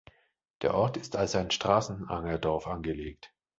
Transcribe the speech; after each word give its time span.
Der 0.63 0.73
Ort 0.73 0.97
ist 0.97 1.15
als 1.15 1.35
ein 1.35 1.51
Straßenangerdorf 1.51 2.65
angelegt. 2.65 3.31